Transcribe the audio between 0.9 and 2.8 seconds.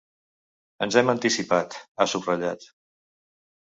hem anticipat, ha subratllat.